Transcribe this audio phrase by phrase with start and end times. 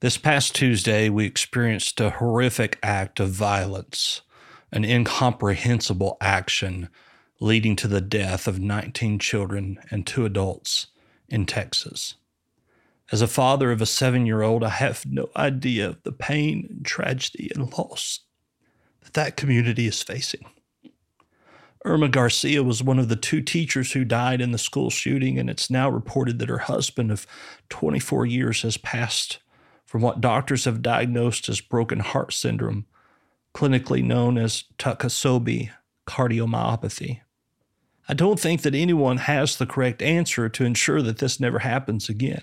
[0.00, 4.20] This past Tuesday, we experienced a horrific act of violence,
[4.70, 6.88] an incomprehensible action
[7.40, 10.86] leading to the death of 19 children and two adults
[11.28, 12.14] in Texas.
[13.10, 16.68] As a father of a seven year old, I have no idea of the pain
[16.70, 18.20] and tragedy and loss
[19.00, 20.46] that that community is facing.
[21.84, 25.50] Irma Garcia was one of the two teachers who died in the school shooting, and
[25.50, 27.26] it's now reported that her husband of
[27.68, 29.40] 24 years has passed
[29.88, 32.84] from what doctors have diagnosed as broken heart syndrome,
[33.54, 35.70] clinically known as Takotsubo
[36.06, 37.20] cardiomyopathy.
[38.06, 42.10] I don't think that anyone has the correct answer to ensure that this never happens
[42.10, 42.42] again.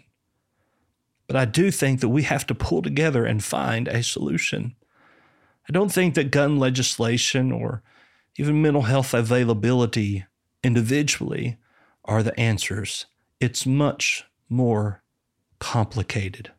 [1.27, 4.75] But I do think that we have to pull together and find a solution.
[5.69, 7.83] I don't think that gun legislation or
[8.37, 10.25] even mental health availability
[10.63, 11.57] individually
[12.05, 13.05] are the answers.
[13.39, 15.03] It's much more
[15.59, 16.51] complicated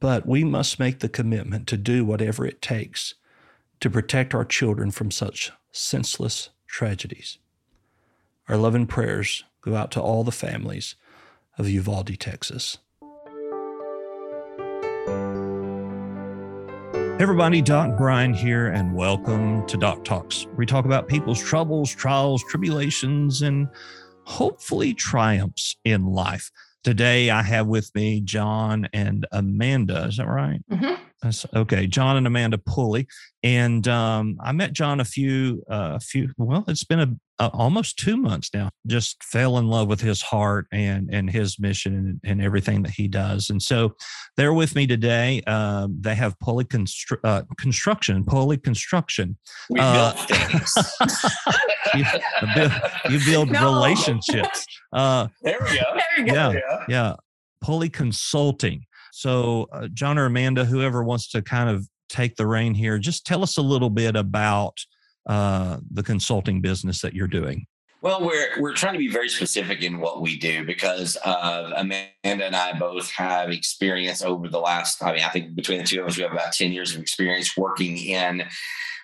[0.00, 3.14] but we must make the commitment to do whatever it takes
[3.80, 7.38] to protect our children from such senseless tragedies.
[8.48, 10.96] Our love and prayers go out to all the families
[11.58, 12.78] of Uvalde, Texas.
[17.20, 20.48] Everybody, Doc Brian here, and welcome to Doc Talks.
[20.56, 23.68] We talk about people's troubles, trials, tribulations, and
[24.24, 26.50] hopefully triumphs in life.
[26.84, 30.04] Today, I have with me John and Amanda.
[30.04, 30.60] Is that right?
[30.70, 31.02] Mm-hmm.
[31.24, 33.06] That's, okay, John and Amanda Pulley,
[33.42, 36.30] and um, I met John a few, uh, a few.
[36.36, 37.08] Well, it's been a,
[37.38, 38.68] a, almost two months now.
[38.86, 42.92] Just fell in love with his heart and and his mission and, and everything that
[42.92, 43.48] he does.
[43.48, 43.94] And so,
[44.36, 45.42] they're with me today.
[45.46, 49.38] Uh, they have Pulley Constru- uh, Construction, Pulley Construction.
[49.70, 50.74] We uh, build things.
[51.94, 52.04] you,
[52.54, 52.72] build,
[53.08, 53.72] you build no.
[53.72, 54.66] relationships.
[54.92, 55.84] Uh, there we go.
[55.94, 56.50] There we go.
[56.50, 57.14] Yeah, yeah.
[57.62, 58.84] Pulley Consulting.
[59.16, 63.24] So, uh, John or Amanda, whoever wants to kind of take the reign here, just
[63.24, 64.76] tell us a little bit about
[65.26, 67.64] uh, the consulting business that you're doing.
[68.02, 72.10] Well, we're we're trying to be very specific in what we do because uh, Amanda
[72.24, 75.00] and I both have experience over the last.
[75.00, 77.00] I mean, I think between the two of us, we have about ten years of
[77.00, 78.42] experience working in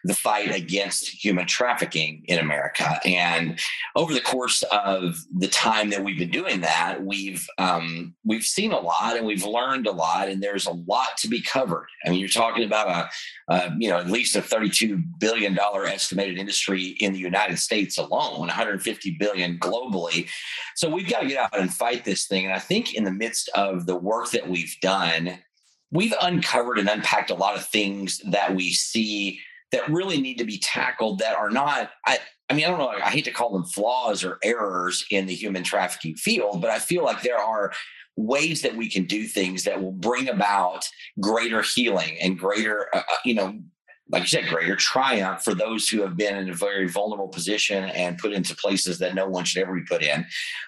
[0.04, 2.98] the fight against human trafficking in America.
[3.04, 3.58] And
[3.96, 8.72] over the course of the time that we've been doing that, we've um, we've seen
[8.72, 11.86] a lot and we've learned a lot, and there's a lot to be covered.
[12.04, 13.10] I mean, you're talking about
[13.48, 17.58] a, a you know at least a 32 billion dollar estimated industry in the United
[17.58, 20.28] States alone, 150 billion globally.
[20.76, 22.44] So we've got to get out and fight this thing.
[22.44, 25.38] And I think in the midst of the work that we've done,
[25.90, 29.40] we've uncovered and unpacked a lot of things that we see
[29.72, 32.88] that really need to be tackled that are not I, I mean, I don't know,
[32.88, 36.80] I hate to call them flaws or errors in the human trafficking field, but I
[36.80, 37.72] feel like there are
[38.16, 40.84] ways that we can do things that will bring about
[41.20, 43.58] greater healing and greater, uh, uh you know,
[44.12, 47.84] like you said, greater triumph for those who have been in a very vulnerable position
[47.84, 50.24] and put into places that no one should ever be put in.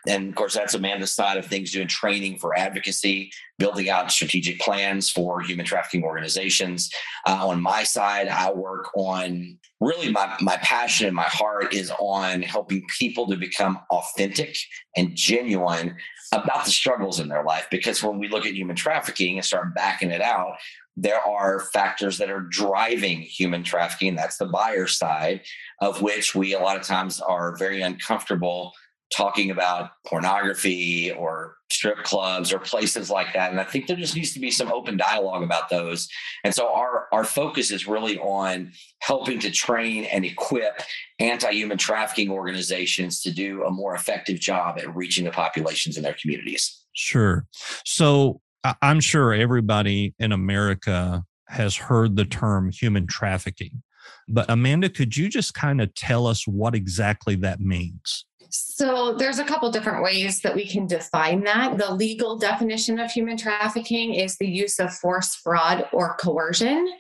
[0.07, 4.61] And of course, that's Amanda's side of things, doing training for advocacy, building out strategic
[4.61, 6.91] plans for human trafficking organizations.
[7.27, 11.91] Uh, on my side, I work on really my, my passion and my heart is
[11.99, 14.57] on helping people to become authentic
[14.97, 15.97] and genuine
[16.33, 17.67] about the struggles in their life.
[17.71, 20.57] Because when we look at human trafficking and start backing it out,
[20.97, 24.15] there are factors that are driving human trafficking.
[24.15, 25.43] That's the buyer side,
[25.81, 28.73] of which we a lot of times are very uncomfortable
[29.15, 33.51] talking about pornography or strip clubs or places like that.
[33.51, 36.09] And I think there just needs to be some open dialogue about those.
[36.45, 40.81] And so our, our focus is really on helping to train and equip
[41.19, 46.17] anti-human trafficking organizations to do a more effective job at reaching the populations in their
[46.21, 46.83] communities.
[46.95, 47.47] Sure.
[47.85, 48.41] So
[48.81, 53.83] I'm sure everybody in America has heard the term human trafficking.
[54.29, 58.25] But Amanda, could you just kind of tell us what exactly that means?
[58.55, 61.79] So there's a couple different ways that we can define that.
[61.79, 66.93] The legal definition of human trafficking is the use of force, fraud, or coercion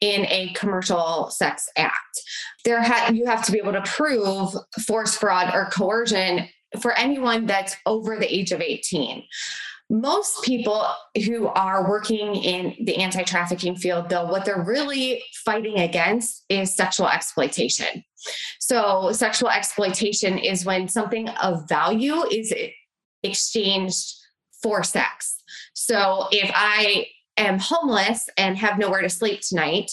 [0.00, 2.20] in a commercial sex act.
[2.64, 4.54] There ha- you have to be able to prove
[4.86, 6.48] force, fraud, or coercion
[6.80, 9.24] for anyone that's over the age of 18
[9.90, 10.86] most people
[11.26, 16.74] who are working in the anti trafficking field, though, what they're really fighting against is
[16.74, 18.04] sexual exploitation.
[18.60, 22.54] So, sexual exploitation is when something of value is
[23.24, 24.14] exchanged
[24.62, 25.42] for sex.
[25.74, 29.90] So, if I am homeless and have nowhere to sleep tonight,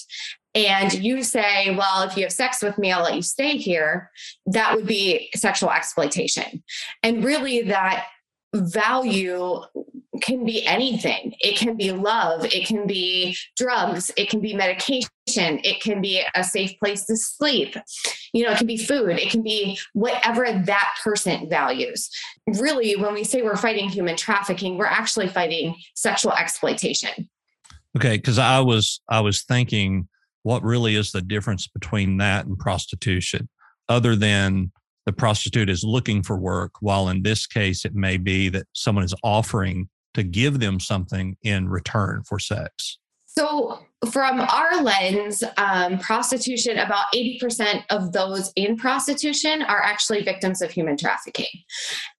[0.54, 4.12] and you say, well, if you have sex with me, I'll let you stay here,
[4.48, 6.64] that would be sexual exploitation.
[7.04, 8.08] And really, that
[8.54, 9.62] value
[10.22, 11.34] can be anything.
[11.40, 15.10] It can be love, it can be drugs, it can be medication,
[15.64, 17.76] it can be a safe place to sleep.
[18.34, 22.10] You know, it can be food, it can be whatever that person values.
[22.48, 27.30] Really, when we say we're fighting human trafficking, we're actually fighting sexual exploitation.
[27.96, 30.08] Okay, because I was I was thinking
[30.44, 33.50] what really is the difference between that and prostitution
[33.90, 34.72] other than
[35.08, 39.06] the prostitute is looking for work, while in this case, it may be that someone
[39.06, 43.00] is offering to give them something in return for sex?
[43.26, 43.80] So,
[44.12, 50.72] from our lens, um, prostitution, about 80% of those in prostitution are actually victims of
[50.72, 51.48] human trafficking.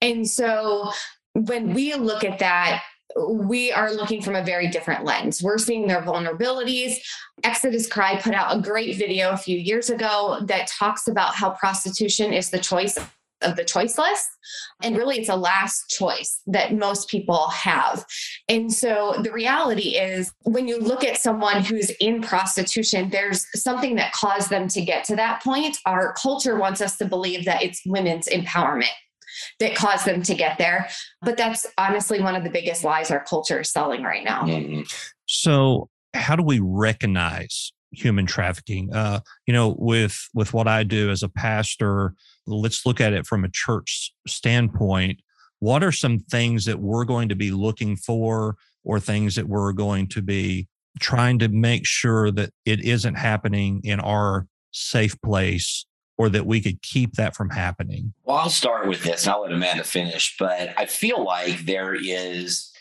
[0.00, 0.90] And so,
[1.34, 2.82] when we look at that,
[3.16, 5.42] we are looking from a very different lens.
[5.42, 6.96] We're seeing their vulnerabilities.
[7.42, 11.50] Exodus Cry put out a great video a few years ago that talks about how
[11.50, 12.98] prostitution is the choice
[13.42, 14.24] of the choiceless.
[14.82, 18.04] And really, it's a last choice that most people have.
[18.48, 23.94] And so the reality is, when you look at someone who's in prostitution, there's something
[23.94, 25.78] that caused them to get to that point.
[25.86, 28.88] Our culture wants us to believe that it's women's empowerment
[29.58, 30.88] that caused them to get there.
[31.22, 34.42] But that's honestly one of the biggest lies our culture is selling right now.
[34.42, 34.82] Mm-hmm.
[35.26, 38.92] So, how do we recognize human trafficking?
[38.92, 42.14] Uh, you know, with with what I do as a pastor,
[42.46, 45.20] let's look at it from a church standpoint.
[45.60, 49.72] What are some things that we're going to be looking for, or things that we're
[49.72, 50.68] going to be
[51.00, 55.86] trying to make sure that it isn't happening in our safe place
[56.18, 58.12] or that we could keep that from happening?
[58.24, 61.94] Well, I'll start with this and I'll let Amanda finish, but I feel like there
[61.94, 62.72] is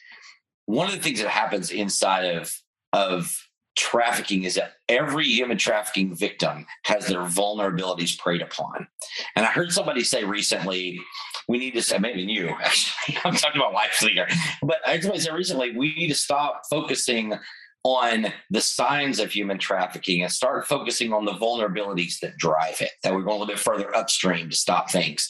[0.66, 2.54] one of the things that happens inside of
[2.94, 3.48] of
[3.78, 8.88] trafficking is that every human trafficking victim has their vulnerabilities preyed upon.
[9.36, 11.00] And I heard somebody say recently,
[11.48, 14.28] we need to say, maybe you actually, I'm talking about wives here,
[14.64, 17.34] but I heard somebody say recently, we need to stop focusing
[17.84, 22.92] on the signs of human trafficking and start focusing on the vulnerabilities that drive it,
[23.04, 25.28] that we're going a little bit further upstream to stop things.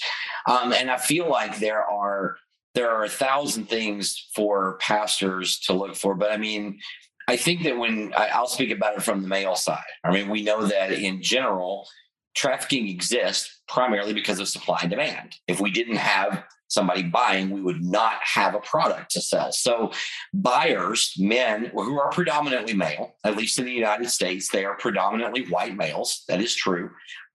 [0.48, 2.38] Um, and I feel like there are
[2.74, 6.80] there are a thousand things for pastors to look for, but I mean,
[7.28, 10.30] I think that when I, will speak about it from the male side, I mean,
[10.30, 11.88] we know that in general,
[12.36, 15.36] trafficking exists primarily because of supply and demand.
[15.48, 19.52] If we didn't have somebody buying, we would not have a product to sell.
[19.52, 19.92] So,
[20.34, 25.46] buyers, men who are predominantly male, at least in the United States, they are predominantly
[25.48, 26.24] white males.
[26.28, 26.90] That is true.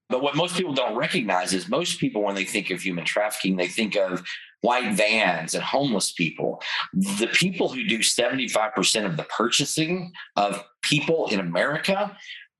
[0.09, 3.55] But what most people don't recognize is most people, when they think of human trafficking,
[3.55, 4.23] they think of
[4.61, 6.61] white vans and homeless people.
[6.93, 12.15] The people who do 75% of the purchasing of people in America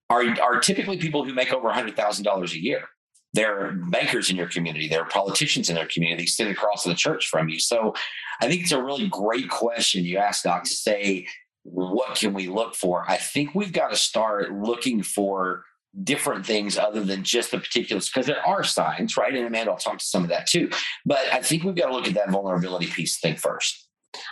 [0.10, 2.90] are, are typically people who make over $100,000 a year
[3.34, 6.94] there are bankers in your community, there are politicians in their community sitting across the
[6.94, 7.60] church from you.
[7.60, 7.94] So
[8.42, 11.28] I think it's a really great question you asked, Doc, to say,
[11.64, 13.06] what can we look for?
[13.08, 15.64] I think we've got to start looking for
[16.04, 19.34] different things other than just the particulars because there are signs, right?
[19.34, 20.70] And Amanda, I'll talk to some of that too.
[21.06, 23.83] But I think we've got to look at that vulnerability piece thing first.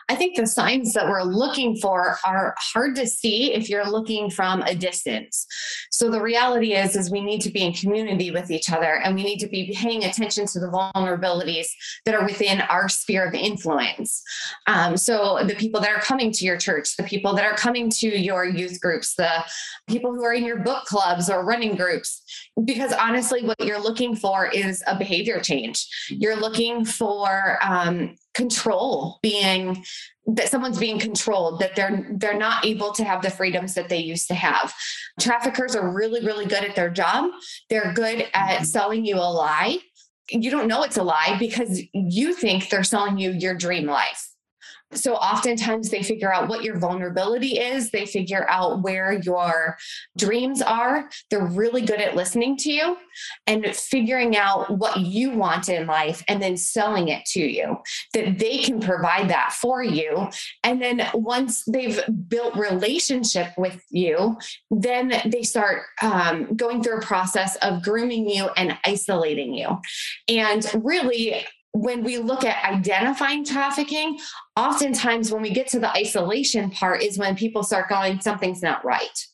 [0.10, 4.30] I think the signs that we're looking for are hard to see if you're looking
[4.30, 5.48] from a distance.
[5.92, 9.16] So the reality is is we need to be in community with each other and
[9.16, 11.68] we need to be paying attention to the vulnerabilities
[12.06, 14.22] that are within our sphere of influence.
[14.68, 17.90] Um, so the people that are coming to your church, the people that are coming
[17.90, 19.44] to your youth groups, the
[19.88, 22.24] people who are in your book clubs or running groups,
[22.66, 25.88] because honestly, what you're looking for is a behavior change.
[26.10, 29.84] You're looking for um, control being
[30.28, 34.00] that someone's being controlled that they're they're not able to have the freedoms that they
[34.00, 34.74] used to have.
[35.20, 37.32] Traffickers are really really good at their job.
[37.70, 38.64] They're good at mm-hmm.
[38.64, 39.80] selling you a lie.
[40.30, 44.31] You don't know it's a lie because you think they're selling you your dream life
[44.94, 47.92] so oftentimes they figure out what your vulnerability is.
[47.92, 49.78] They figure out where your
[50.18, 51.10] dreams are.
[51.30, 52.98] They're really good at listening to you
[53.48, 57.78] and figuring out what you want in life and then selling it to you
[58.14, 60.30] that they can provide that for you.
[60.64, 64.38] And then once they've built relationship with you,
[64.70, 69.80] then they start um, going through a process of grooming you and isolating you.
[70.28, 74.20] And really, when we look at identifying trafficking,
[74.56, 78.84] oftentimes when we get to the isolation part is when people start going, something's not
[78.84, 79.28] right.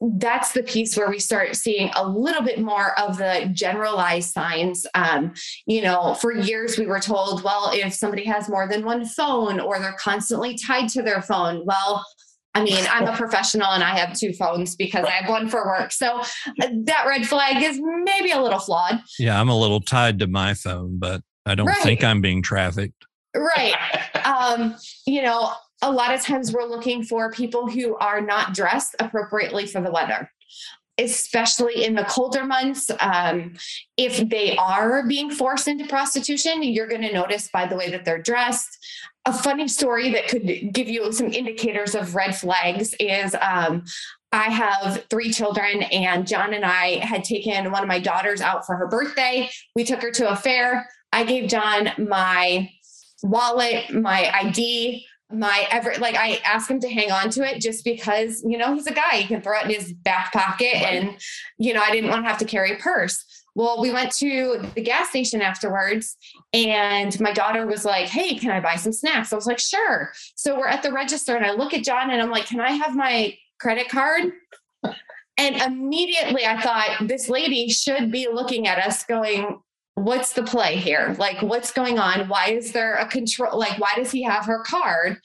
[0.00, 4.86] That's the piece where we start seeing a little bit more of the generalized signs.
[4.94, 5.32] Um,
[5.66, 9.60] you know, for years we were told, well, if somebody has more than one phone
[9.60, 12.04] or they're constantly tied to their phone, well,
[12.54, 15.64] I mean, I'm a professional and I have two phones because I have one for
[15.64, 15.92] work.
[15.92, 19.00] So uh, that red flag is maybe a little flawed.
[19.18, 21.82] Yeah, I'm a little tied to my phone, but I don't right.
[21.82, 23.06] think I'm being trafficked.
[23.34, 23.74] Right.
[24.24, 28.96] Um, you know, a lot of times we're looking for people who are not dressed
[28.98, 30.30] appropriately for the weather
[30.98, 32.90] especially in the colder months.
[33.00, 33.54] Um,
[33.96, 38.04] if they are being forced into prostitution, you're going to notice by the way that
[38.04, 38.78] they're dressed.
[39.26, 43.84] A funny story that could give you some indicators of red flags is um,
[44.32, 48.66] I have three children, and John and I had taken one of my daughters out
[48.66, 49.48] for her birthday.
[49.74, 50.88] We took her to a fair.
[51.14, 52.70] I gave John my
[53.22, 57.84] wallet, my ID, my ever like I ask him to hang on to it just
[57.84, 60.84] because you know he's a guy he can throw it in his back pocket right.
[60.84, 61.16] and
[61.56, 63.24] you know I didn't want to have to carry a purse.
[63.56, 66.16] Well, we went to the gas station afterwards
[66.52, 70.12] and my daughter was like, "Hey, can I buy some snacks?" I was like, "Sure."
[70.34, 72.72] So we're at the register and I look at John and I'm like, "Can I
[72.72, 74.32] have my credit card?"
[75.36, 79.60] And immediately I thought this lady should be looking at us going,
[79.94, 81.14] what's the play here?
[81.18, 82.28] Like, what's going on?
[82.28, 83.58] Why is there a control?
[83.58, 85.18] Like, why does he have her card?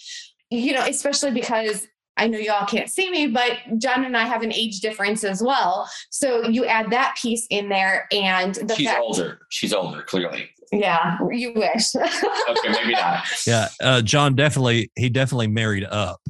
[0.49, 4.41] You know, especially because I know y'all can't see me, but John and I have
[4.43, 5.89] an age difference as well.
[6.09, 9.39] So you add that piece in there, and the she's fact- older.
[9.49, 10.49] She's older, clearly.
[10.71, 11.95] Yeah, you wish.
[11.95, 13.25] okay, maybe not.
[13.47, 16.21] Yeah, uh, John definitely he definitely married up.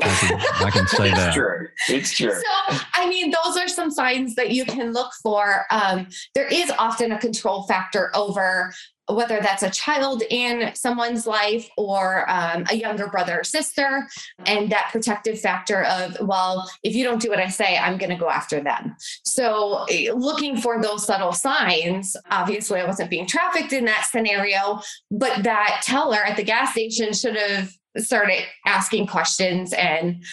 [0.00, 1.34] I can, I can say it's that.
[1.34, 1.68] True.
[1.88, 2.34] It's true.
[2.34, 5.64] So, I mean, those are some signs that you can look for.
[5.70, 8.72] Um, there is often a control factor over
[9.08, 14.06] whether that's a child in someone's life or um, a younger brother or sister,
[14.46, 18.10] and that protective factor of, well, if you don't do what I say, I'm going
[18.10, 18.96] to go after them.
[19.24, 24.80] So, eh, looking for those subtle signs, obviously, I wasn't being trafficked in that scenario,
[25.10, 30.24] but that teller at the gas station should have started asking questions and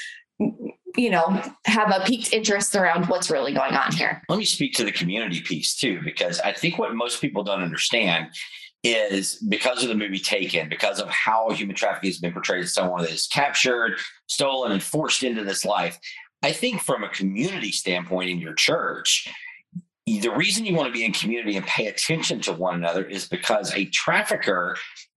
[0.96, 4.22] you know have a piqued interest around what's really going on here.
[4.30, 7.62] Let me speak to the community piece too because i think what most people don't
[7.62, 8.28] understand
[8.84, 12.74] is because of the movie taken because of how human trafficking has been portrayed as
[12.74, 15.98] someone that is captured stolen and forced into this life
[16.42, 19.28] i think from a community standpoint in your church
[20.06, 23.28] the reason you want to be in community and pay attention to one another is
[23.28, 24.76] because a trafficker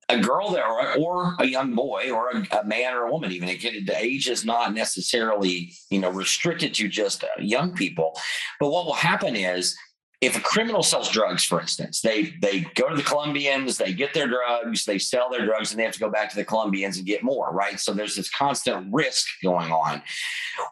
[0.08, 3.32] a girl that, or, or a young boy or a, a, man or a woman,
[3.32, 8.18] even it, the age is not necessarily, you know, restricted to just uh, young people.
[8.60, 9.76] But what will happen is
[10.20, 14.14] if a criminal sells drugs, for instance, they they go to the Colombians, they get
[14.14, 16.96] their drugs, they sell their drugs, and they have to go back to the Colombians
[16.96, 17.78] and get more, right?
[17.78, 20.02] So there's this constant risk going on.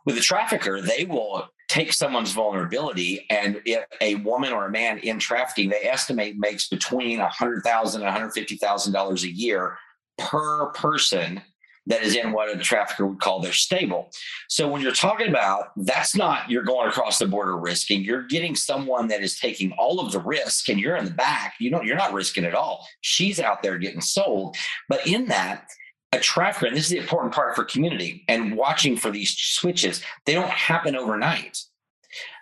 [0.06, 4.98] With a trafficker, they will take someone's vulnerability and if a woman or a man
[4.98, 9.78] in trafficking they estimate makes between 100000 and $150000 a year
[10.18, 11.40] per person
[11.86, 14.10] that is in what a trafficker would call their stable.
[14.48, 18.56] So when you're talking about that's not you're going across the border risking, you're getting
[18.56, 21.54] someone that is taking all of the risk and you're in the back.
[21.60, 22.86] You know, you're not risking at all.
[23.02, 24.56] She's out there getting sold.
[24.88, 25.68] But in that,
[26.14, 30.02] a trafficker, and this is the important part for community and watching for these switches,
[30.26, 31.62] they don't happen overnight.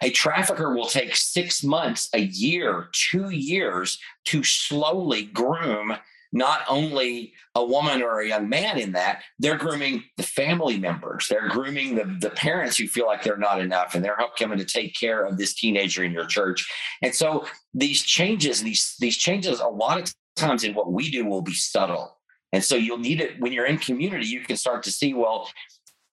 [0.02, 5.96] A trafficker will take six months, a year, two years to slowly groom
[6.32, 11.28] not only a woman or a young man in that, they're grooming the family members.
[11.28, 14.64] They're grooming the, the parents who feel like they're not enough and they're coming to
[14.64, 16.66] take care of this teenager in your church.
[17.02, 21.26] And so these changes, these, these changes, a lot of times in what we do
[21.26, 22.16] will be subtle.
[22.52, 25.48] And so you'll need it when you're in community, you can start to see, well,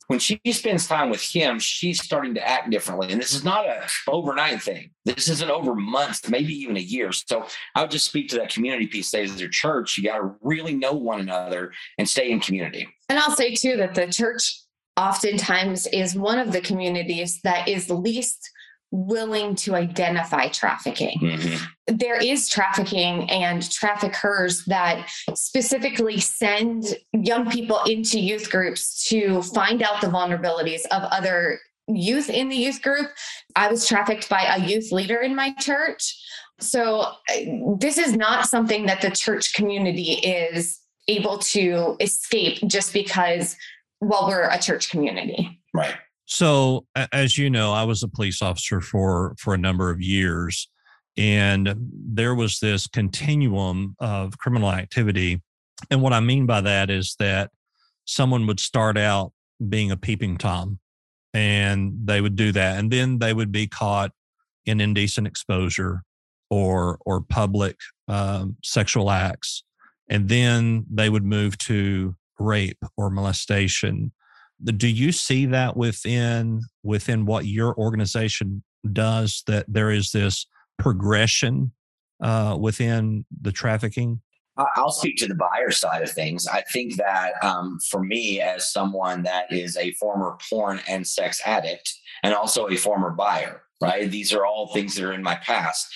[0.07, 3.11] when she spends time with him, she's starting to act differently.
[3.11, 4.89] And this is not a overnight thing.
[5.05, 7.11] This isn't over months, maybe even a year.
[7.11, 9.09] So I would just speak to that community piece.
[9.09, 12.87] Say as a church, you got to really know one another and stay in community.
[13.07, 14.63] And I'll say too that the church
[14.97, 18.49] oftentimes is one of the communities that is least
[18.91, 21.19] willing to identify trafficking.
[21.21, 21.95] Mm-hmm.
[21.95, 29.83] There is trafficking and traffickers that specifically send young people into youth groups to find
[29.83, 33.07] out the vulnerabilities of other youth in the youth group.
[33.55, 36.15] I was trafficked by a youth leader in my church.
[36.59, 42.91] So, uh, this is not something that the church community is able to escape just
[42.91, 43.55] because,
[44.01, 45.61] well, we're a church community.
[45.73, 45.95] Right.
[46.31, 50.69] So, as you know, I was a police officer for for a number of years,
[51.19, 55.41] And there was this continuum of criminal activity.
[55.91, 57.51] And what I mean by that is that
[58.05, 59.33] someone would start out
[59.67, 60.79] being a peeping Tom
[61.33, 62.79] and they would do that.
[62.79, 64.11] And then they would be caught
[64.65, 66.03] in indecent exposure
[66.49, 67.75] or, or public
[68.07, 69.65] um, sexual acts.
[70.07, 74.13] And then they would move to rape or molestation.
[74.63, 79.43] Do you see that within within what your organization does?
[79.47, 80.45] That there is this
[80.77, 81.71] progression
[82.21, 84.21] uh, within the trafficking?
[84.75, 86.47] I'll speak to the buyer side of things.
[86.47, 91.41] I think that um, for me, as someone that is a former porn and sex
[91.45, 94.09] addict and also a former buyer, right?
[94.09, 95.87] These are all things that are in my past.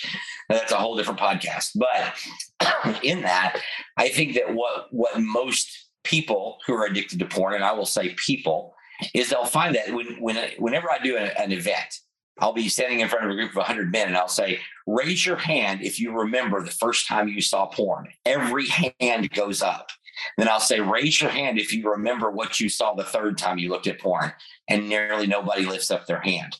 [0.50, 1.72] That's a whole different podcast.
[1.76, 3.60] But in that,
[3.98, 5.70] I think that what what most
[6.04, 8.76] people who are addicted to porn, and I will say people,
[9.14, 12.00] is they'll find that when, when whenever I do an, an event,
[12.40, 15.26] I'll be standing in front of a group of 100 men and I'll say, raise
[15.26, 18.10] your hand if you remember the first time you saw porn.
[18.26, 18.68] Every
[19.00, 19.90] hand goes up.
[20.38, 23.58] Then I'll say, raise your hand if you remember what you saw the third time
[23.58, 24.32] you looked at porn.
[24.68, 26.58] And nearly nobody lifts up their hand.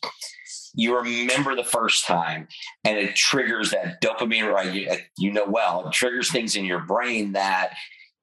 [0.76, 2.48] You remember the first time,
[2.84, 5.02] and it triggers that dopamine, right?
[5.16, 7.74] You know well, it triggers things in your brain that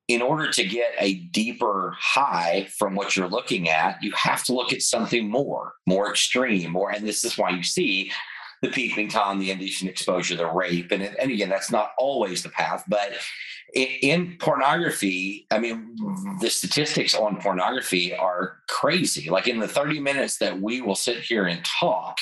[0.08, 4.54] in order to get a deeper high from what you're looking at, you have to
[4.54, 6.92] look at something more, more extreme, more.
[6.92, 8.12] And this is why you see
[8.62, 12.50] the peeping tom, the indecent exposure, the rape, and and again, that's not always the
[12.50, 13.14] path, but
[13.74, 15.96] in, in pornography, I mean,
[16.42, 19.30] the statistics on pornography are crazy.
[19.30, 22.20] Like in the 30 minutes that we will sit here and talk,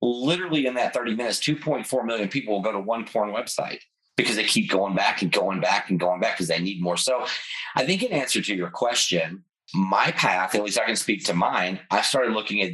[0.00, 3.80] literally in that 30 minutes, 2.4 million people will go to one porn website
[4.16, 6.96] because they keep going back and going back and going back because they need more.
[6.96, 7.26] So
[7.74, 9.42] I think in answer to your question,
[9.74, 12.72] my path, at least I can speak to mine, I started looking at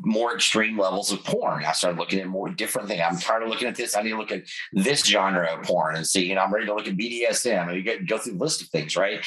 [0.00, 1.64] more extreme levels of porn.
[1.64, 3.02] I started looking at more different things.
[3.04, 3.96] I'm tired of looking at this.
[3.96, 6.66] I need to look at this genre of porn and see, you know, I'm ready
[6.66, 9.24] to look at BDSM and you get, go through the list of things, right?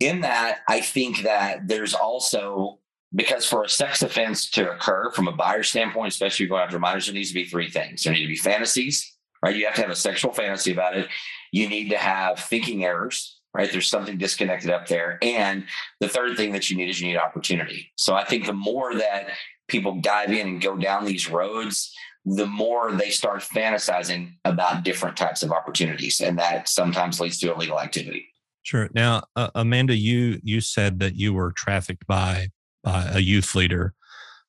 [0.00, 2.78] In that, I think that there's also
[3.14, 7.06] because for a sex offense to occur from a buyer standpoint, especially going after minors,
[7.06, 8.02] there needs to be three things.
[8.02, 9.13] There need to be fantasies,
[9.44, 9.56] right?
[9.56, 11.06] You have to have a sexual fantasy about it.
[11.52, 13.70] You need to have thinking errors, right?
[13.70, 15.18] There's something disconnected up there.
[15.20, 15.64] And
[16.00, 17.92] the third thing that you need is you need opportunity.
[17.96, 19.28] So I think the more that
[19.68, 25.14] people dive in and go down these roads, the more they start fantasizing about different
[25.14, 26.22] types of opportunities.
[26.22, 28.26] And that sometimes leads to illegal activity.
[28.62, 28.88] Sure.
[28.94, 32.48] Now, uh, Amanda, you you said that you were trafficked by
[32.82, 33.92] by a youth leader.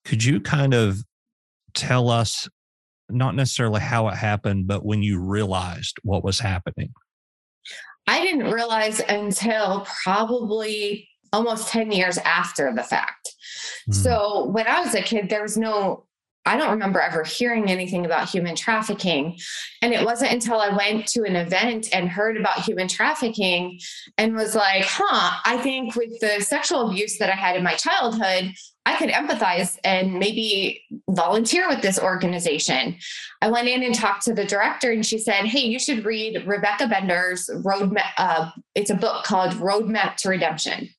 [0.06, 1.04] Could you kind of
[1.74, 2.48] tell us
[3.10, 6.94] not necessarily how it happened, but when you realized what was happening?
[8.08, 13.34] I didn't realize until probably almost 10 years after the fact.
[13.90, 13.96] Mm.
[13.96, 16.06] So when I was a kid, there was no,
[16.46, 19.38] I don't remember ever hearing anything about human trafficking.
[19.82, 23.80] And it wasn't until I went to an event and heard about human trafficking
[24.18, 27.74] and was like, huh, I think with the sexual abuse that I had in my
[27.74, 28.54] childhood,
[28.86, 32.98] I could empathize and maybe volunteer with this organization.
[33.42, 36.46] I went in and talked to the director, and she said, "Hey, you should read
[36.46, 38.12] Rebecca Bender's Roadmap.
[38.18, 40.90] Uh, it's a book called Roadmap to Redemption."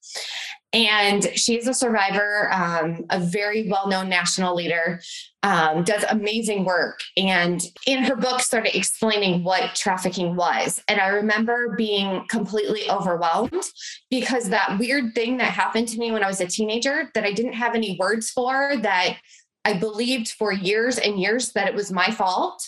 [0.72, 5.00] And she's a survivor, um, a very well known national leader,
[5.42, 7.00] um, does amazing work.
[7.16, 10.82] And in her book, started explaining what trafficking was.
[10.88, 13.62] And I remember being completely overwhelmed
[14.10, 17.32] because that weird thing that happened to me when I was a teenager that I
[17.32, 19.18] didn't have any words for, that
[19.64, 22.62] I believed for years and years that it was my fault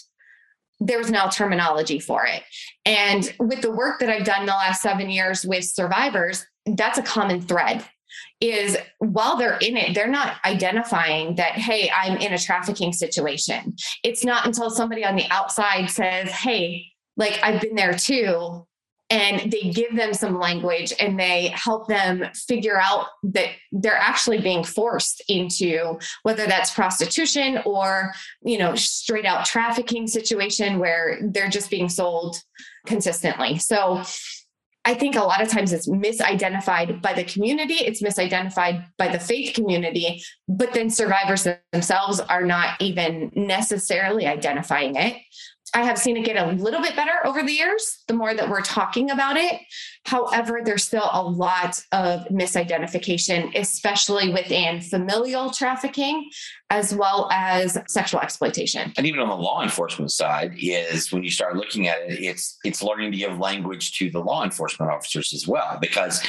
[0.80, 2.42] there was now terminology for it.
[2.84, 6.98] And with the work that I've done in the last seven years with survivors, that's
[6.98, 7.84] a common thread
[8.40, 13.74] is while they're in it, they're not identifying that, hey, I'm in a trafficking situation.
[14.04, 18.64] It's not until somebody on the outside says, hey, like I've been there too.
[19.10, 24.38] And they give them some language and they help them figure out that they're actually
[24.38, 31.48] being forced into whether that's prostitution or, you know, straight out trafficking situation where they're
[31.48, 32.36] just being sold
[32.84, 33.56] consistently.
[33.56, 34.02] So
[34.84, 39.18] I think a lot of times it's misidentified by the community, it's misidentified by the
[39.18, 45.16] faith community, but then survivors themselves are not even necessarily identifying it.
[45.74, 48.48] I have seen it get a little bit better over the years, the more that
[48.48, 49.60] we're talking about it.
[50.04, 56.28] However, there's still a lot of misidentification, especially within familial trafficking
[56.70, 58.92] as well as sexual exploitation.
[58.96, 62.58] And even on the law enforcement side is when you start looking at it, it's
[62.64, 65.78] it's learning to give language to the law enforcement officers as well.
[65.80, 66.22] Because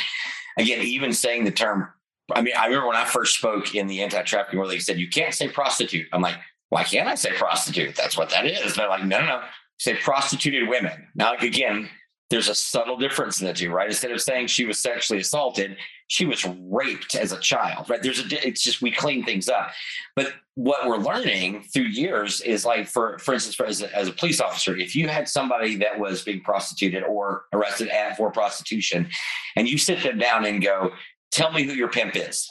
[0.57, 1.89] again, even saying the term
[2.33, 5.09] I mean, I remember when I first spoke in the anti-trafficking where they said you
[5.09, 6.07] can't say prostitute.
[6.13, 6.35] I'm like,
[6.69, 7.95] why can't I say prostitute?
[7.95, 8.75] That's what that is.
[8.75, 9.41] They're like, no, no, no.
[9.79, 11.07] say prostituted women.
[11.15, 11.89] Now, like, again,
[12.29, 13.87] there's a subtle difference in the two, right?
[13.87, 15.77] Instead of saying she was sexually assaulted,
[16.07, 18.03] she was raped as a child, right?
[18.03, 19.71] There's a, it's just we clean things up.
[20.15, 24.07] But what we're learning through years is like, for for instance, for, as, a, as
[24.07, 28.31] a police officer, if you had somebody that was being prostituted or arrested at for
[28.31, 29.09] prostitution,
[29.55, 30.91] and you sit them down and go,
[31.31, 32.47] "Tell me who your pimp is,"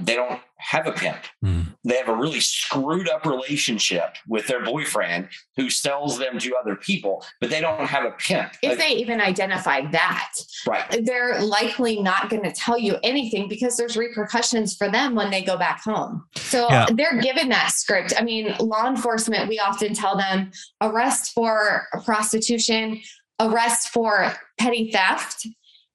[0.00, 1.18] they don't have a pimp.
[1.44, 1.74] Mm.
[1.84, 6.76] They have a really screwed up relationship with their boyfriend who sells them to other
[6.76, 8.52] people, but they don't have a pimp.
[8.62, 10.32] If they even identify that,
[10.66, 11.04] right.
[11.04, 15.42] they're likely not going to tell you anything because there's repercussions for them when they
[15.42, 16.24] go back home.
[16.36, 16.86] So yeah.
[16.92, 18.12] they're given that script.
[18.18, 23.00] I mean, law enforcement, we often tell them arrest for prostitution,
[23.40, 25.46] arrest for petty theft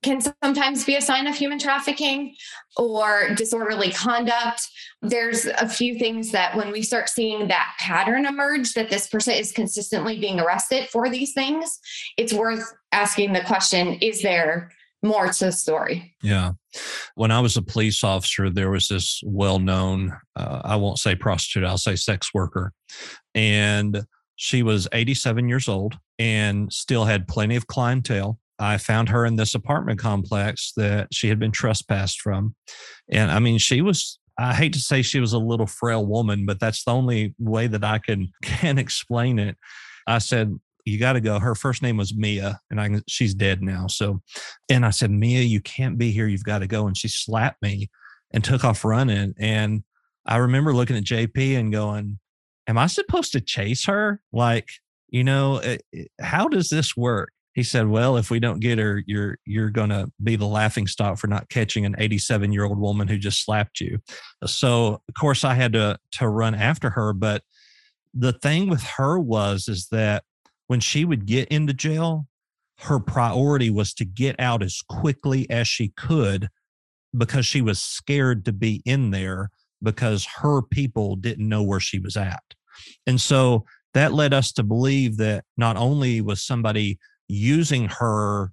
[0.06, 2.36] can sometimes be a sign of human trafficking
[2.78, 4.70] or disorderly conduct.
[5.02, 9.34] There's a few things that when we start seeing that pattern emerge, that this person
[9.34, 11.80] is consistently being arrested for these things,
[12.18, 16.16] it's worth asking the question is there more to the story?
[16.22, 16.52] Yeah.
[17.16, 21.16] When I was a police officer, there was this well known, uh, I won't say
[21.16, 22.74] prostitute, I'll say sex worker.
[23.34, 29.26] And she was 87 years old and still had plenty of clientele I found her
[29.26, 32.56] in this apartment complex that she had been trespassed from.
[33.10, 36.46] And I mean, she was, I hate to say she was a little frail woman,
[36.46, 39.58] but that's the only way that I can, can explain it.
[40.08, 41.40] I said, you got to go.
[41.40, 43.88] Her first name was Mia, and I she's dead now.
[43.88, 44.22] So,
[44.70, 46.28] and I said, Mia, you can't be here.
[46.28, 46.86] You've got to go.
[46.86, 47.90] And she slapped me
[48.32, 49.34] and took off running.
[49.40, 49.84] And
[50.28, 52.20] I remember looking at JP and going,
[52.68, 54.22] Am I supposed to chase her?
[54.32, 54.70] Like,
[55.10, 57.32] you know, eh, eh, how does this work?
[57.56, 60.88] He said, "Well, if we don't get her, you're you're going to be the laughing
[60.88, 64.00] stock for not catching an 87 year old woman who just slapped you."
[64.46, 67.14] So, of course, I had to to run after her.
[67.14, 67.44] But
[68.14, 70.24] the thing with her was is that
[70.68, 72.28] when she would get into jail,
[72.80, 76.50] her priority was to get out as quickly as she could
[77.18, 79.50] because she was scared to be in there
[79.82, 82.44] because her people didn't know where she was at.
[83.08, 83.64] And so
[83.94, 88.52] that led us to believe that not only was somebody using her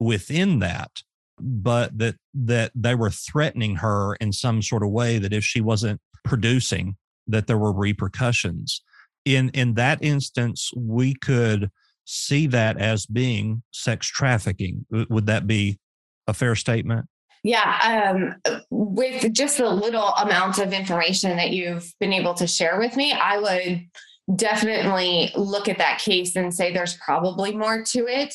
[0.00, 0.90] within that
[1.38, 5.60] but that that they were threatening her in some sort of way that if she
[5.60, 8.82] wasn't producing that there were repercussions.
[9.24, 11.70] In in that instance we could
[12.04, 14.84] see that as being sex trafficking.
[14.90, 15.78] Would that be
[16.26, 17.06] a fair statement?
[17.42, 22.78] Yeah um, with just the little amount of information that you've been able to share
[22.78, 23.86] with me i would
[24.34, 28.34] definitely look at that case and say there's probably more to it.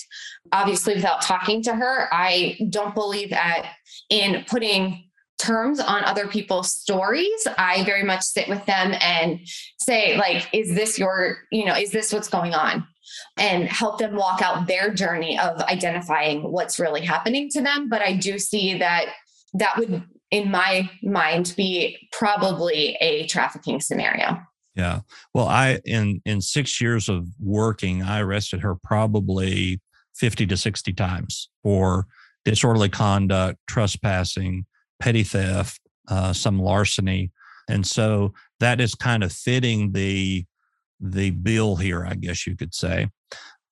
[0.51, 3.73] Obviously, without talking to her, I don't believe that
[4.09, 5.05] in putting
[5.39, 7.47] terms on other people's stories.
[7.57, 9.39] I very much sit with them and
[9.79, 12.85] say, like, is this your, you know, is this what's going on?
[13.37, 17.89] And help them walk out their journey of identifying what's really happening to them.
[17.89, 19.05] But I do see that
[19.53, 24.37] that would, in my mind, be probably a trafficking scenario.
[24.79, 25.01] Yeah.
[25.33, 29.81] Well, I in in 6 years of working, I arrested her probably
[30.15, 32.05] 50 to 60 times for
[32.45, 34.65] disorderly conduct, trespassing,
[35.01, 37.31] petty theft, uh, some larceny.
[37.69, 40.45] And so that is kind of fitting the
[41.01, 43.09] the bill here, I guess you could say.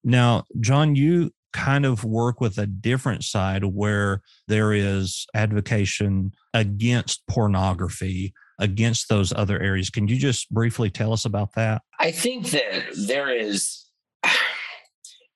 [0.04, 7.26] Now, John, you kind of work with a different side where there is advocacy against
[7.28, 9.90] pornography against those other areas.
[9.90, 11.82] Can you just briefly tell us about that?
[12.00, 13.86] I think that there is.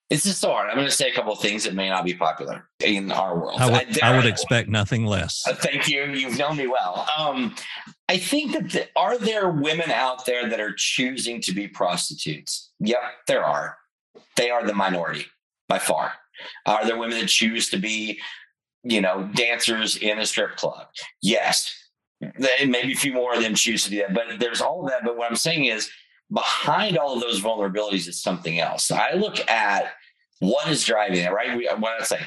[0.09, 0.69] It's just so hard.
[0.69, 3.39] I'm going to say a couple of things that may not be popular in our
[3.39, 3.61] world.
[3.61, 5.41] I would, I, I would expect nothing less.
[5.47, 6.03] Uh, thank you.
[6.03, 7.07] You've known me well.
[7.17, 7.55] Um,
[8.09, 12.73] I think that the, are there women out there that are choosing to be prostitutes?
[12.81, 13.77] Yep, there are.
[14.35, 15.27] They are the minority
[15.69, 16.11] by far.
[16.65, 18.19] Are there women that choose to be,
[18.83, 20.87] you know, dancers in a strip club?
[21.21, 21.73] Yes,
[22.39, 24.13] maybe a few more of them choose to do that.
[24.13, 25.03] But there's all of that.
[25.03, 25.89] But what I'm saying is
[26.31, 28.91] behind all of those vulnerabilities is something else.
[28.91, 29.93] I look at
[30.39, 31.55] what is driving it, right?
[31.79, 32.19] What I say,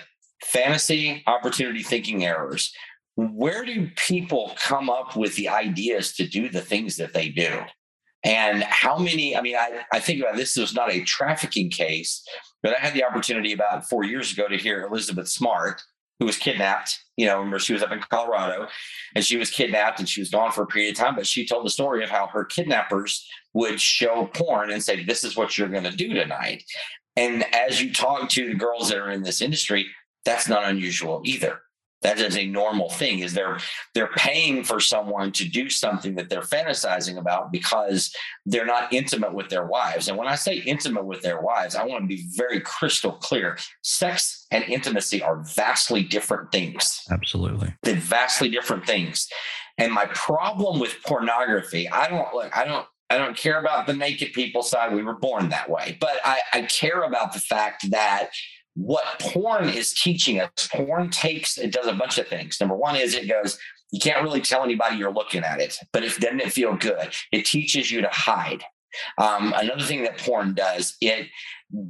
[0.45, 2.73] fantasy, opportunity, thinking errors.
[3.17, 7.61] Where do people come up with the ideas to do the things that they do?
[8.25, 11.71] And how many, I mean, I, I think about this, this was not a trafficking
[11.71, 12.27] case,
[12.63, 15.83] but I had the opportunity about four years ago to hear Elizabeth Smart,
[16.19, 16.99] who was kidnapped.
[17.17, 18.69] You know, remember she was up in Colorado
[19.15, 21.15] and she was kidnapped and she was gone for a period of time.
[21.15, 25.25] But she told the story of how her kidnappers would show porn and say, This
[25.25, 26.65] is what you're going to do tonight.
[27.17, 29.87] And as you talk to the girls that are in this industry,
[30.25, 31.61] that's not unusual either.
[32.03, 33.21] That is a normal thing.
[33.21, 33.59] Is they're
[33.95, 39.33] they're paying for someone to do something that they're fantasizing about because they're not intimate
[39.33, 40.09] with their wives.
[40.09, 43.57] And when I say intimate with their wives, I want to be very crystal clear.
[43.83, 47.03] Sex and intimacy are vastly different things.
[47.11, 47.75] Absolutely.
[47.83, 49.29] They're vastly different things.
[49.79, 53.93] And my problem with pornography, I don't look, I don't I don't care about the
[53.93, 54.95] naked people side.
[54.95, 55.97] We were born that way.
[56.01, 58.31] But I, I care about the fact that
[58.75, 62.59] what porn is teaching us, porn takes, it does a bunch of things.
[62.61, 63.59] Number one is it goes,
[63.93, 67.13] you can't really tell anybody you're looking at it, but it doesn't it feel good.
[67.31, 68.65] It teaches you to hide.
[69.19, 71.29] Um, another thing that porn does, it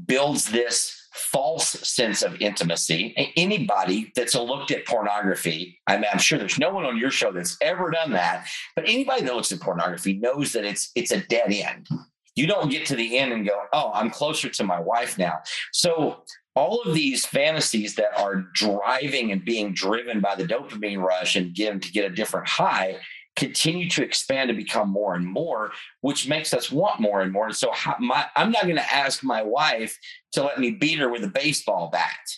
[0.06, 3.14] builds this false sense of intimacy.
[3.36, 7.56] Anybody that's looked at pornography, I I'm sure there's no one on your show that's
[7.60, 11.52] ever done that, but anybody that looks at pornography knows that it's it's a dead
[11.52, 11.86] end.
[12.34, 15.40] You don't get to the end and go, "Oh, I'm closer to my wife now."
[15.72, 16.24] So
[16.56, 21.54] all of these fantasies that are driving and being driven by the dopamine rush and
[21.54, 23.00] given to get a different high
[23.36, 27.46] continue to expand and become more and more, which makes us want more and more.
[27.46, 29.98] And so my, I'm not going to ask my wife
[30.32, 32.36] to let me beat her with a baseball bat.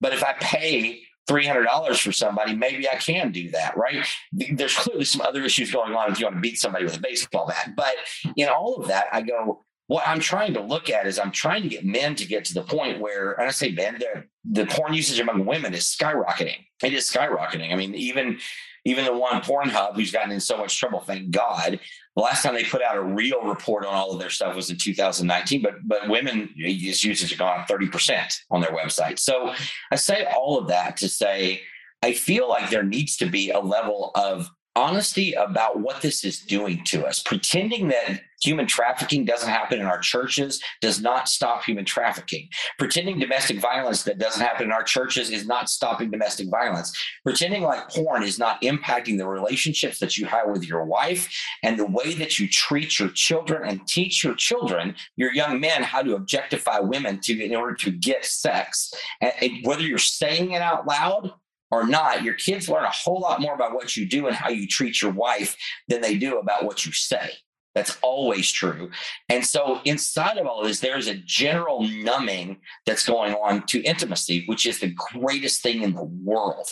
[0.00, 4.04] But if I pay $300 for somebody, maybe I can do that, right?
[4.32, 7.00] There's clearly some other issues going on if you want to beat somebody with a
[7.00, 7.70] baseball bat.
[7.76, 7.94] But
[8.36, 11.62] in all of that, I go, what I'm trying to look at is I'm trying
[11.62, 13.98] to get men to get to the point where, and I say men,
[14.44, 16.66] the porn usage among women is skyrocketing.
[16.82, 17.72] It is skyrocketing.
[17.72, 18.38] I mean, even
[18.84, 21.78] even the one Pornhub who's gotten in so much trouble, thank God.
[22.16, 24.70] The last time they put out a real report on all of their stuff was
[24.70, 29.18] in 2019, but but women usage have gone up 30% on their website.
[29.18, 29.54] So
[29.90, 31.62] I say all of that to say
[32.02, 36.40] I feel like there needs to be a level of honesty about what this is
[36.40, 37.22] doing to us.
[37.22, 42.48] Pretending that human trafficking doesn't happen in our churches does not stop human trafficking.
[42.78, 46.96] Pretending domestic violence that doesn't happen in our churches is not stopping domestic violence.
[47.24, 51.28] Pretending like porn is not impacting the relationships that you have with your wife
[51.62, 55.82] and the way that you treat your children and teach your children, your young men,
[55.82, 58.92] how to objectify women to in order to get sex.
[59.20, 59.32] And,
[59.64, 61.32] whether you're saying it out loud
[61.70, 64.48] or not, your kids learn a whole lot more about what you do and how
[64.48, 65.56] you treat your wife
[65.88, 67.30] than they do about what you say.
[67.74, 68.90] That's always true.
[69.28, 73.80] And so, inside of all of this, there's a general numbing that's going on to
[73.82, 76.66] intimacy, which is the greatest thing in the world.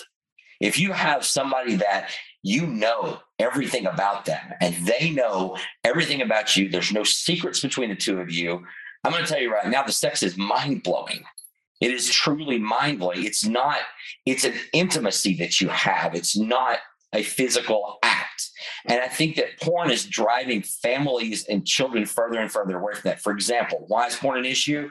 [0.61, 2.11] If you have somebody that
[2.43, 7.91] you know everything about them and they know everything about you, there's no secrets between
[7.91, 8.65] the two of you.
[9.05, 11.23] I'm going to tell you right now, the sex is mind blowing.
[11.81, 13.25] It is truly mind blowing.
[13.25, 13.79] It's not,
[14.27, 16.15] it's an intimacy that you have.
[16.15, 16.79] It's not
[17.13, 18.51] a physical act.
[18.87, 23.03] And I think that porn is driving families and children further and further away from
[23.05, 23.21] that.
[23.21, 24.91] For example, why is porn an issue?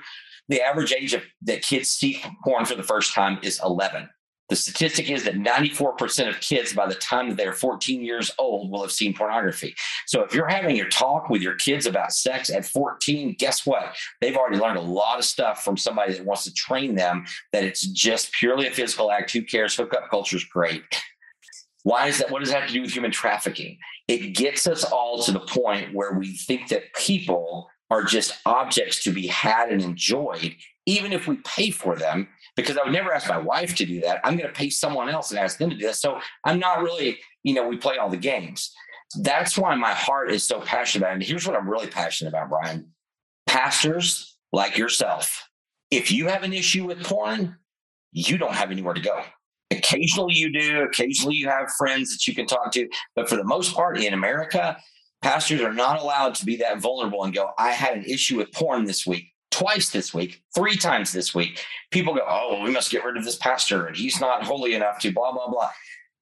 [0.49, 4.09] The average age of that kids see porn for the first time is 11.
[4.49, 8.81] The statistic is that 94% of kids, by the time they're 14 years old, will
[8.81, 9.75] have seen pornography.
[10.05, 13.95] So if you're having your talk with your kids about sex at 14, guess what?
[14.21, 17.65] They've already learned a lot of stuff from somebody that wants to train them that
[17.65, 19.31] it's just purely a physical act.
[19.31, 19.75] Who cares?
[19.75, 20.83] Hookup culture is great.
[21.83, 22.31] Why is that?
[22.31, 23.77] What does that have to do with human trafficking?
[24.07, 29.03] It gets us all to the point where we think that people are just objects
[29.03, 30.55] to be had and enjoyed,
[30.85, 34.01] even if we pay for them because I would never ask my wife to do
[34.01, 34.19] that.
[34.23, 35.95] I'm going to pay someone else and ask them to do that.
[35.95, 38.73] So I'm not really, you know, we play all the games.
[39.21, 41.13] That's why my heart is so passionate about it.
[41.13, 42.91] And here's what I'm really passionate about, Brian.
[43.45, 45.47] Pastors like yourself,
[45.91, 47.55] if you have an issue with porn,
[48.11, 49.21] you don't have anywhere to go.
[49.69, 52.89] Occasionally you do, occasionally you have friends that you can talk to.
[53.15, 54.77] But for the most part in America,
[55.21, 58.51] pastors are not allowed to be that vulnerable and go, I had an issue with
[58.51, 61.63] porn this week twice this week, three times this week.
[61.91, 64.73] People go, oh, well, we must get rid of this pastor and he's not holy
[64.73, 65.71] enough to blah, blah, blah.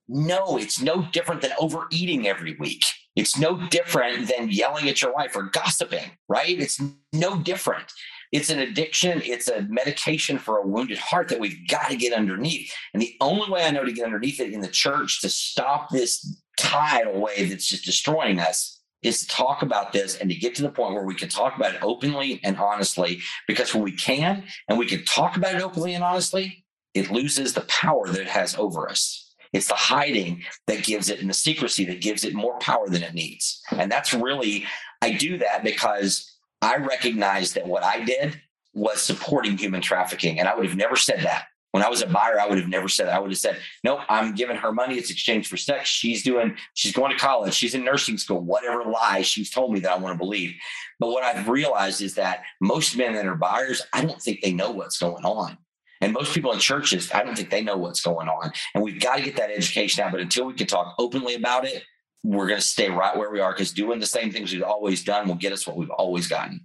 [0.07, 2.83] No, it's no different than overeating every week.
[3.15, 6.59] It's no different than yelling at your wife or gossiping, right?
[6.59, 6.81] It's
[7.13, 7.91] no different.
[8.31, 9.21] It's an addiction.
[9.23, 12.71] It's a medication for a wounded heart that we've got to get underneath.
[12.93, 15.89] And the only way I know to get underneath it in the church to stop
[15.89, 18.74] this tidal wave that's just destroying us
[19.05, 21.55] is to talk about this and to get to the point where we can talk
[21.55, 23.19] about it openly and honestly.
[23.47, 27.53] Because when we can and we can talk about it openly and honestly, it loses
[27.53, 29.33] the power that it has over us.
[29.53, 33.03] It's the hiding that gives it and the secrecy that gives it more power than
[33.03, 33.61] it needs.
[33.71, 34.65] And that's really,
[35.01, 36.29] I do that because
[36.61, 38.41] I recognize that what I did
[38.73, 40.39] was supporting human trafficking.
[40.39, 42.69] And I would have never said that when I was a buyer, I would have
[42.69, 43.09] never said.
[43.09, 44.95] I would have said, nope, I'm giving her money.
[44.95, 45.89] It's exchange for sex.
[45.89, 47.53] She's doing, she's going to college.
[47.53, 50.53] She's in nursing school, whatever lie she's told me that I want to believe.
[51.01, 54.53] But what I've realized is that most men that are buyers, I don't think they
[54.53, 55.57] know what's going on.
[55.99, 58.53] And most people in churches, I don't think they know what's going on.
[58.73, 60.13] And we've got to get that education out.
[60.13, 61.83] But until we can talk openly about it,
[62.23, 65.03] we're going to stay right where we are because doing the same things we've always
[65.03, 66.61] done will get us what we've always gotten.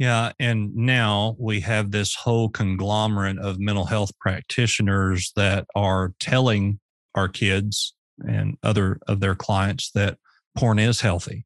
[0.00, 0.32] Yeah.
[0.40, 6.80] And now we have this whole conglomerate of mental health practitioners that are telling
[7.14, 7.94] our kids
[8.26, 10.16] and other of their clients that
[10.56, 11.44] porn is healthy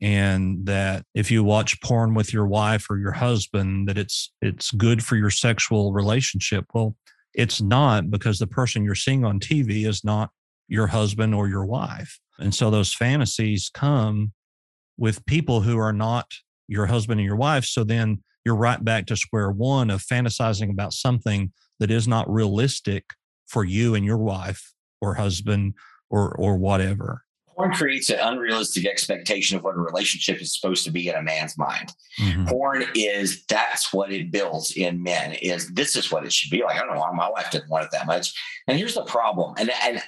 [0.00, 4.70] and that if you watch porn with your wife or your husband that it's it's
[4.72, 6.96] good for your sexual relationship well
[7.34, 10.30] it's not because the person you're seeing on TV is not
[10.68, 14.32] your husband or your wife and so those fantasies come
[14.98, 16.26] with people who are not
[16.72, 20.70] your husband and your wife so then you're right back to square one of fantasizing
[20.70, 23.04] about something that is not realistic
[23.46, 25.74] for you and your wife or husband
[26.10, 27.22] or or whatever
[27.54, 31.22] porn creates an unrealistic expectation of what a relationship is supposed to be in a
[31.22, 31.92] man's mind.
[32.20, 32.46] Mm-hmm.
[32.46, 36.62] Porn is that's what it builds in men is this is what it should be
[36.62, 36.76] like.
[36.76, 38.32] I don't know why my wife didn't want it that much.
[38.66, 39.54] And here's the problem.
[39.58, 40.02] And and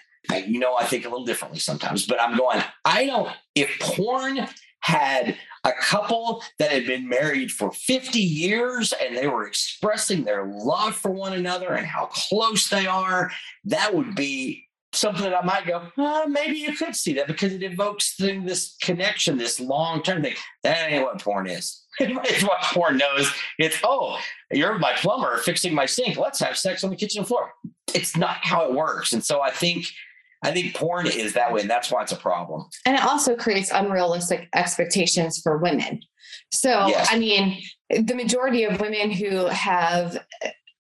[0.47, 4.47] you know, I think a little differently sometimes, but I'm going, I don't if porn
[4.81, 10.47] had a couple that had been married for 50 years and they were expressing their
[10.47, 13.31] love for one another and how close they are,
[13.65, 17.53] that would be something that I might go, oh, maybe you could see that because
[17.53, 20.35] it evokes this connection, this long term thing.
[20.63, 21.83] That ain't what porn is.
[22.01, 23.31] it's what porn knows.
[23.59, 24.19] It's, oh,
[24.51, 26.17] you're my plumber fixing my sink.
[26.17, 27.53] Let's have sex on the kitchen floor.
[27.95, 29.13] It's not how it works.
[29.13, 29.87] And so I think,
[30.45, 31.63] I think porn is that way.
[31.63, 32.67] And that's why it's a problem.
[32.87, 36.01] And it also creates unrealistic expectations for women.
[36.53, 37.09] So, yes.
[37.11, 40.19] I mean, the majority of women who have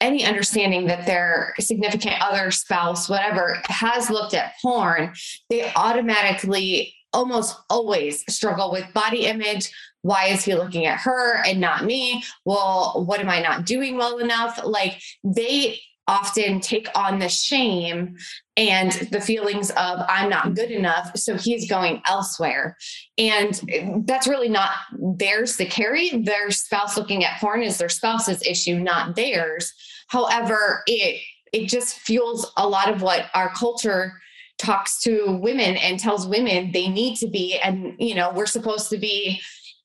[0.00, 5.14] any understanding that their significant other spouse, whatever, has looked at porn,
[5.48, 9.72] they automatically almost always struggle with body image.
[10.02, 12.22] Why is he looking at her and not me?
[12.44, 14.60] Well, what am I not doing well enough?
[14.64, 18.16] Like they often take on the shame
[18.56, 21.16] and the feelings of I'm not good enough.
[21.16, 22.76] So he's going elsewhere.
[23.18, 24.70] And that's really not
[25.18, 26.10] theirs to carry.
[26.22, 29.72] Their spouse looking at porn is their spouse's issue, not theirs.
[30.08, 31.20] However, it
[31.52, 34.12] it just fuels a lot of what our culture
[34.58, 38.88] talks to women and tells women they need to be and you know we're supposed
[38.88, 39.40] to be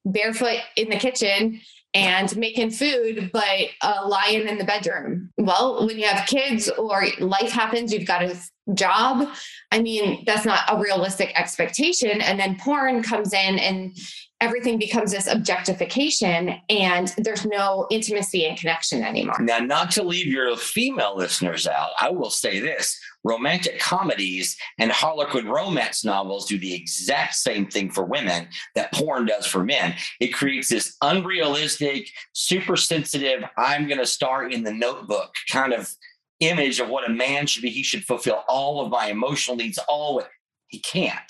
[0.06, 1.60] barefoot in the kitchen
[1.94, 3.46] and making food, but
[3.82, 5.32] uh, a lion in the bedroom.
[5.38, 8.38] Well, when you have kids or life happens, you've got a
[8.74, 9.28] job.
[9.72, 12.22] I mean, that's not a realistic expectation.
[12.22, 13.98] And then porn comes in and
[14.42, 19.36] everything becomes this objectification and there's no intimacy and connection anymore.
[19.40, 24.92] Now, not to leave your female listeners out, I will say this romantic comedies and
[24.92, 29.94] Harlequin romance novels do the exact same thing for women that porn does for men.
[30.22, 35.94] It creates this unrealistic, super sensitive, I'm going to star in the notebook kind of
[36.40, 37.70] image of what a man should be.
[37.70, 40.24] He should fulfill all of my emotional needs, all
[40.70, 41.30] he can't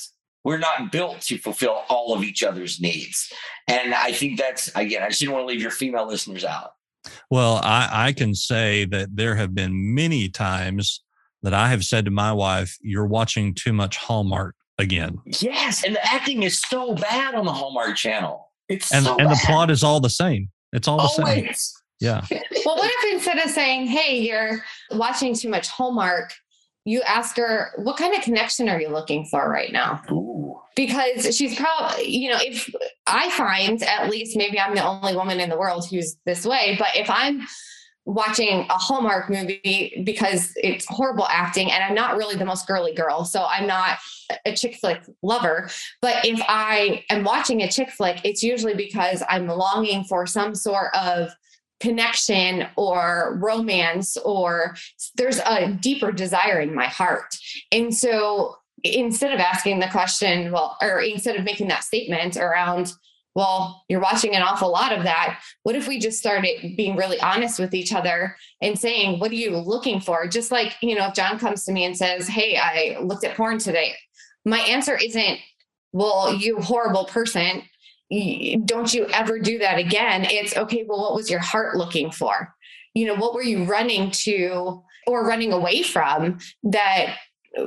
[0.50, 3.32] we're not built to fulfill all of each other's needs.
[3.68, 6.72] And I think that's, again, I just didn't want to leave your female listeners out.
[7.30, 11.04] Well, I, I can say that there have been many times
[11.44, 15.20] that I have said to my wife, You're watching too much Hallmark again.
[15.40, 15.84] Yes.
[15.84, 18.52] And the acting is so bad on the Hallmark channel.
[18.70, 20.50] It's and, so and the plot is all the same.
[20.74, 21.46] It's all the Always.
[21.46, 21.80] same.
[22.00, 22.26] Yeah.
[22.66, 26.34] well, what if instead of saying, Hey, you're watching too much Hallmark,
[26.86, 30.02] you ask her, what kind of connection are you looking for right now?
[30.12, 30.60] Ooh.
[30.76, 32.70] Because she's probably, you know, if
[33.06, 36.76] I find at least maybe I'm the only woman in the world who's this way,
[36.80, 37.46] but if I'm
[38.06, 42.94] watching a Hallmark movie because it's horrible acting and I'm not really the most girly
[42.94, 44.00] girl, so I'm not
[44.46, 45.70] a chick flick lover.
[46.02, 50.56] But if I am watching a chick flick, it's usually because I'm longing for some
[50.56, 51.30] sort of
[51.80, 54.76] connection or romance or
[55.16, 57.36] there's a deeper desire in my heart.
[57.72, 62.94] And so instead of asking the question, well, or instead of making that statement around,
[63.36, 65.40] well, you're watching an awful lot of that.
[65.64, 69.36] What if we just started being really honest with each other and saying, what are
[69.36, 70.28] you looking for?
[70.28, 73.38] Just like, you know, if John comes to me and says, Hey, I looked at
[73.38, 73.94] porn today.
[74.46, 75.40] My answer isn't,
[75.92, 77.64] well, you horrible person
[78.66, 80.26] don't you ever do that again.
[80.30, 82.54] It's okay, well, what was your heart looking for?
[82.94, 87.16] You know, what were you running to or running away from that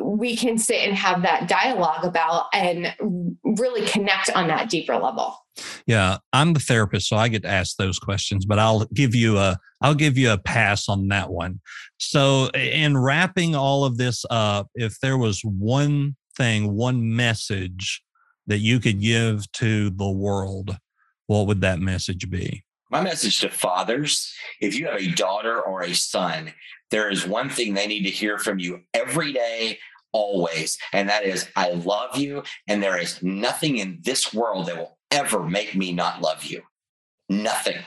[0.01, 2.95] we can sit and have that dialogue about and
[3.59, 5.37] really connect on that deeper level.
[5.87, 9.39] Yeah, I'm the therapist, so I get to ask those questions, but I'll give you
[9.39, 11.61] a I'll give you a pass on that one.
[11.99, 18.03] So, in wrapping all of this up, if there was one thing, one message
[18.47, 20.77] that you could give to the world,
[21.27, 22.65] what would that message be?
[22.91, 26.53] My message to fathers if you have a daughter or a son,
[26.91, 29.79] there is one thing they need to hear from you every day,
[30.13, 30.77] always.
[30.93, 32.43] And that is, I love you.
[32.69, 36.63] And there is nothing in this world that will ever make me not love you.
[37.31, 37.79] Nothing.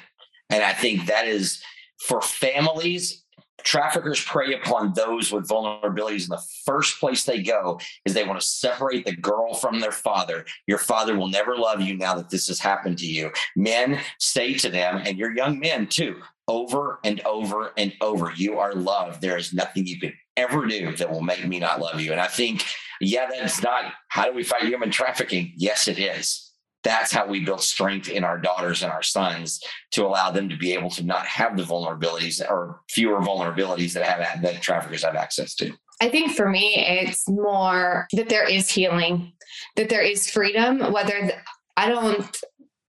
[0.50, 1.62] And I think that is
[2.00, 3.25] for families
[3.66, 8.40] traffickers prey upon those with vulnerabilities and the first place they go is they want
[8.40, 10.46] to separate the girl from their father.
[10.68, 13.32] Your father will never love you now that this has happened to you.
[13.56, 18.60] Men say to them and your young men too over and over and over you
[18.60, 19.20] are loved.
[19.20, 22.12] There is nothing you can ever do that will make me not love you.
[22.12, 22.64] And i think
[23.02, 25.54] yeah that's not how do we fight human trafficking?
[25.56, 26.45] Yes it is
[26.86, 29.60] that's how we build strength in our daughters and our sons
[29.92, 34.06] to allow them to be able to not have the vulnerabilities or fewer vulnerabilities that
[34.06, 35.74] have that traffickers have access to.
[36.02, 39.34] I think for me, it's more that there is healing,
[39.76, 41.32] that there is freedom, whether
[41.76, 42.42] I don't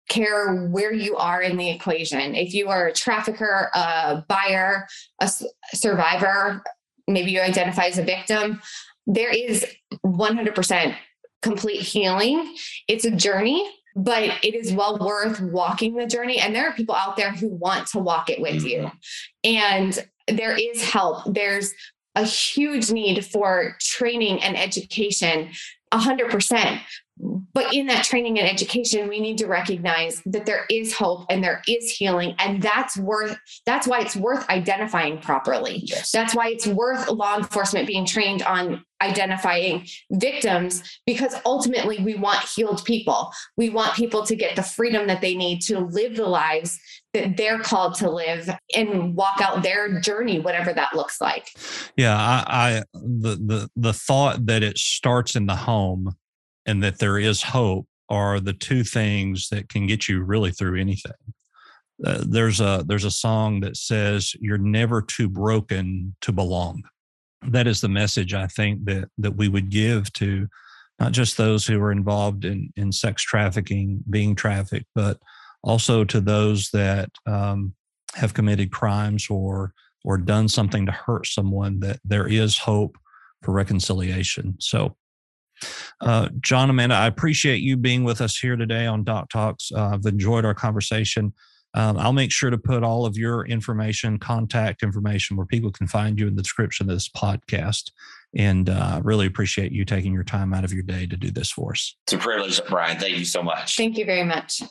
[0.09, 2.35] care where you are in the equation.
[2.35, 4.87] If you are a trafficker, a buyer,
[5.19, 5.29] a
[5.73, 6.63] survivor,
[7.07, 8.61] maybe you identify as a victim,
[9.07, 9.65] there is
[10.05, 10.95] 100%
[11.41, 12.55] complete healing.
[12.87, 16.37] It's a journey but it is well worth walking the journey.
[16.37, 18.91] And there are people out there who want to walk it with you.
[19.43, 19.55] Mm-hmm.
[19.55, 21.23] And there is help.
[21.25, 21.73] There's
[22.15, 25.49] a huge need for training and education,
[25.93, 26.79] 100%.
[27.53, 31.43] But in that training and education, we need to recognize that there is hope and
[31.43, 32.35] there is healing.
[32.37, 35.81] And that's worth, that's why it's worth identifying properly.
[35.83, 36.11] Yes.
[36.11, 42.43] That's why it's worth law enforcement being trained on identifying victims because ultimately we want
[42.55, 43.31] healed people.
[43.55, 46.79] We want people to get the freedom that they need to live the lives
[47.17, 51.49] that they're called to live and walk out their journey, whatever that looks like.
[51.95, 56.15] Yeah, I, I the the the thought that it starts in the home
[56.65, 60.79] and that there is hope are the two things that can get you really through
[60.79, 61.11] anything.
[62.05, 66.83] Uh, there's a there's a song that says you're never too broken to belong.
[67.47, 70.47] That is the message I think that that we would give to
[70.99, 75.17] not just those who are involved in in sex trafficking, being trafficked, but
[75.63, 77.73] also to those that um,
[78.15, 81.79] have committed crimes or or done something to hurt someone.
[81.79, 82.97] That there is hope
[83.43, 84.55] for reconciliation.
[84.59, 84.95] So
[86.01, 89.71] uh, John, Amanda, I appreciate you being with us here today on Doc Talks.
[89.71, 91.33] Uh, I've enjoyed our conversation.
[91.73, 95.87] Um, I'll make sure to put all of your information, contact information, where people can
[95.87, 97.91] find you in the description of this podcast.
[98.35, 101.51] And uh, really appreciate you taking your time out of your day to do this
[101.51, 101.95] for us.
[102.05, 102.99] It's a privilege, Brian.
[102.99, 103.77] Thank you so much.
[103.77, 104.61] Thank you very much.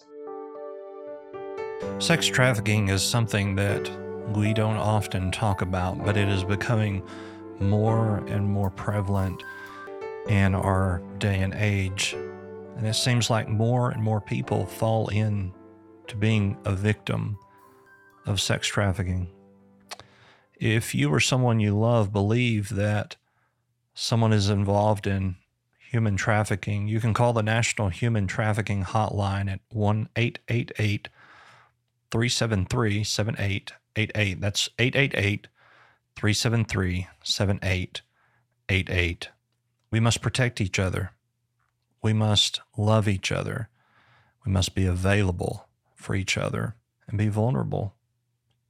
[1.98, 3.90] Sex trafficking is something that
[4.34, 7.02] we don't often talk about, but it is becoming
[7.58, 9.42] more and more prevalent
[10.28, 12.14] in our day and age.
[12.76, 15.52] And it seems like more and more people fall in
[16.08, 17.38] to being a victim
[18.26, 19.30] of sex trafficking.
[20.54, 23.16] If you or someone you love believe that
[23.94, 25.36] someone is involved in
[25.78, 31.08] human trafficking, you can call the National Human Trafficking Hotline at 1 888
[32.10, 34.40] 373 7888.
[34.40, 35.48] That's 888
[36.16, 39.28] 373 7888.
[39.90, 41.12] We must protect each other.
[42.02, 43.68] We must love each other.
[44.44, 46.76] We must be available for each other
[47.08, 47.94] and be vulnerable.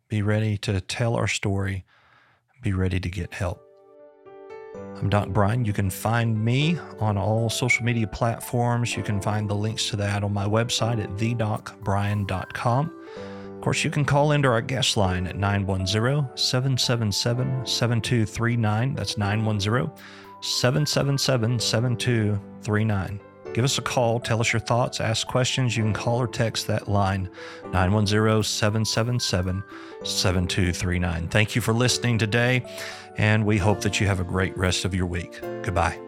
[0.09, 1.85] Be ready to tell our story.
[2.63, 3.66] Be ready to get help.
[4.99, 5.65] I'm Doc Brian.
[5.65, 8.97] You can find me on all social media platforms.
[8.97, 12.93] You can find the links to that on my website at thedocbrian.com.
[13.55, 18.95] Of course, you can call into our guest line at 910 777 7239.
[18.95, 19.91] That's 910
[20.41, 23.21] 777 7239.
[23.55, 25.77] Give us a call, tell us your thoughts, ask questions.
[25.77, 27.31] You can call or text that line
[27.73, 29.63] 910 777
[30.05, 31.29] 7239.
[31.29, 32.65] Thank you for listening today,
[33.17, 35.41] and we hope that you have a great rest of your week.
[35.63, 36.06] Goodbye.